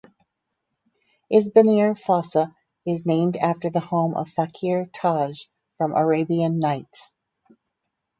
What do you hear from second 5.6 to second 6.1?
from